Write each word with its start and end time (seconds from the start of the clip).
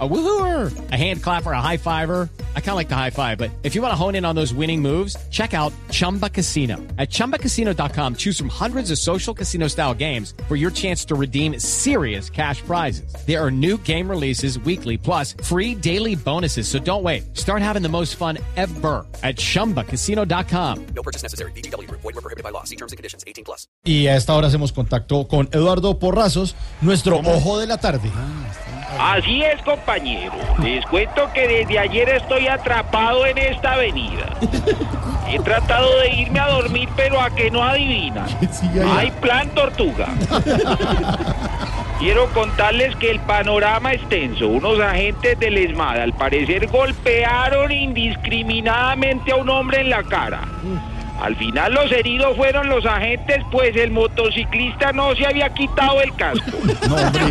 A 0.00 0.08
woohooer, 0.08 0.72
a 0.90 0.96
hand 0.96 1.22
clapper, 1.22 1.52
a 1.52 1.60
high 1.60 1.76
fiver. 1.76 2.28
I 2.56 2.60
kind 2.60 2.70
of 2.70 2.74
like 2.74 2.88
the 2.88 2.96
high 2.96 3.10
five, 3.10 3.38
but 3.38 3.52
if 3.62 3.76
you 3.76 3.80
want 3.82 3.92
to 3.92 3.96
hone 3.96 4.16
in 4.16 4.24
on 4.24 4.34
those 4.34 4.52
winning 4.52 4.82
moves, 4.82 5.16
check 5.30 5.54
out 5.54 5.72
Chumba 5.92 6.28
Casino. 6.28 6.78
At 6.98 7.10
ChumbaCasino.com, 7.10 8.16
choose 8.16 8.36
from 8.36 8.48
hundreds 8.48 8.90
of 8.90 8.98
social 8.98 9.32
casino 9.32 9.68
style 9.68 9.94
games 9.94 10.34
for 10.48 10.56
your 10.56 10.72
chance 10.72 11.04
to 11.04 11.14
redeem 11.14 11.60
serious 11.60 12.28
cash 12.28 12.60
prizes. 12.62 13.14
There 13.24 13.40
are 13.40 13.52
new 13.52 13.78
game 13.84 14.10
releases 14.10 14.58
weekly, 14.58 14.96
plus 14.98 15.36
free 15.44 15.76
daily 15.76 16.16
bonuses. 16.16 16.66
So 16.66 16.80
don't 16.80 17.04
wait. 17.04 17.36
Start 17.36 17.62
having 17.62 17.82
the 17.82 17.88
most 17.88 18.16
fun 18.16 18.38
ever 18.56 19.06
at 19.22 19.36
ChumbaCasino.com. 19.36 20.86
No 20.86 21.02
purchase 21.04 21.22
necessary. 21.22 21.52
BGW. 21.52 21.88
Void 21.88 22.02
were 22.02 22.12
prohibited 22.14 22.42
by 22.42 22.50
law. 22.50 22.64
See 22.64 22.74
terms 22.76 22.90
and 22.90 22.96
conditions. 22.96 23.22
18 23.28 23.44
plus. 23.44 23.68
Y 23.84 24.08
a 24.08 24.16
esta 24.16 24.34
hora 24.34 24.48
hacemos 24.48 24.72
contacto 24.72 25.28
con 25.28 25.48
Eduardo 25.52 26.00
Porrazos, 26.00 26.56
nuestro 26.80 27.18
ojo 27.18 27.58
de 27.58 27.66
la 27.68 27.78
tarde. 27.78 28.10
Ah, 28.12 28.50
Así 28.98 29.42
es, 29.42 29.60
compañero. 29.62 30.32
Les 30.62 30.84
cuento 30.86 31.30
que 31.32 31.46
desde 31.46 31.78
ayer 31.78 32.08
estoy 32.08 32.48
atrapado 32.48 33.26
en 33.26 33.38
esta 33.38 33.74
avenida. 33.74 34.26
He 35.28 35.38
tratado 35.40 35.98
de 36.00 36.14
irme 36.14 36.38
a 36.38 36.48
dormir, 36.48 36.88
pero 36.96 37.20
a 37.20 37.30
que 37.30 37.50
no 37.50 37.64
ya. 37.76 38.26
Hay 38.96 39.10
plan 39.20 39.48
tortuga. 39.50 40.08
Quiero 41.98 42.26
contarles 42.34 42.94
que 42.96 43.10
el 43.10 43.20
panorama 43.20 43.92
es 43.92 44.08
tenso. 44.08 44.48
Unos 44.48 44.78
agentes 44.80 45.38
del 45.38 45.56
ESMAD 45.56 46.00
al 46.00 46.12
parecer 46.12 46.66
golpearon 46.66 47.72
indiscriminadamente 47.72 49.32
a 49.32 49.36
un 49.36 49.48
hombre 49.48 49.80
en 49.80 49.90
la 49.90 50.02
cara. 50.02 50.42
Al 51.22 51.36
final 51.36 51.72
los 51.72 51.90
heridos 51.92 52.36
fueron 52.36 52.68
los 52.68 52.84
agentes, 52.84 53.38
pues 53.50 53.74
el 53.76 53.92
motociclista 53.92 54.92
no 54.92 55.14
se 55.14 55.26
había 55.26 55.48
quitado 55.54 56.02
el 56.02 56.14
casco. 56.14 56.50
No, 56.88 56.96
hombre. 56.96 57.22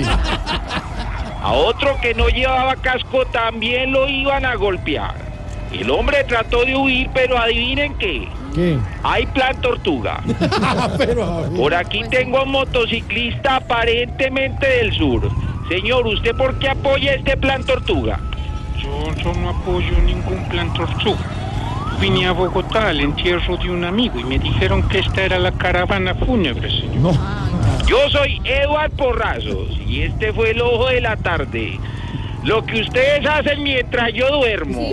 A 1.43 1.51
otro 1.51 1.97
que 2.01 2.13
no 2.13 2.29
llevaba 2.29 2.77
casco 2.77 3.25
también 3.25 3.91
lo 3.91 4.07
iban 4.07 4.45
a 4.45 4.55
golpear. 4.55 5.13
El 5.73 5.91
hombre 5.91 6.23
trató 6.23 6.63
de 6.63 6.73
huir, 6.73 7.09
pero 7.13 7.37
adivinen 7.37 7.95
qué. 7.95 8.29
¿Qué? 8.55 8.77
Hay 9.03 9.25
plan 9.25 9.59
tortuga. 9.59 10.21
Pero. 10.97 11.49
Por 11.53 11.73
aquí 11.73 12.03
tengo 12.09 12.37
a 12.37 12.43
un 12.43 12.51
motociclista 12.51 13.57
aparentemente 13.57 14.65
del 14.67 14.93
sur. 14.93 15.29
Señor, 15.67 16.07
¿usted 16.07 16.33
por 16.33 16.57
qué 16.59 16.69
apoya 16.69 17.15
este 17.15 17.35
plan 17.35 17.63
tortuga? 17.63 18.19
Yo, 18.81 19.13
yo 19.15 19.33
no 19.33 19.49
apoyo 19.49 19.97
ningún 20.05 20.47
plan 20.47 20.71
tortuga. 20.73 21.25
Vine 21.99 22.27
a 22.27 22.31
Bogotá 22.31 22.89
al 22.89 23.01
entierro 23.01 23.57
de 23.57 23.69
un 23.69 23.83
amigo 23.83 24.17
y 24.17 24.23
me 24.23 24.39
dijeron 24.39 24.87
que 24.87 24.99
esta 24.99 25.23
era 25.23 25.39
la 25.39 25.51
caravana 25.51 26.13
fúnebre, 26.15 26.69
señor. 26.69 26.95
No. 26.95 27.62
Yo 27.85 28.09
soy 28.09 28.41
Eduard 28.45 28.91
Porrazos 28.91 29.77
y 29.87 30.03
este 30.03 30.31
fue 30.33 30.51
el 30.51 30.61
ojo 30.61 30.87
de 30.87 31.01
la 31.01 31.17
tarde. 31.17 31.79
Lo 32.43 32.65
que 32.65 32.81
ustedes 32.81 33.25
hacen 33.25 33.63
mientras 33.63 34.13
yo 34.13 34.29
duermo. 34.29 34.81